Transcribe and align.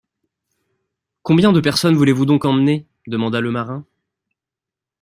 Combien 1.21 1.51
de 1.53 1.59
personnes 1.61 1.93
voulez-vous 1.95 2.25
donc 2.25 2.45
emmener? 2.45 2.87
demanda 3.05 3.39
le 3.39 3.51
marin. 3.51 3.85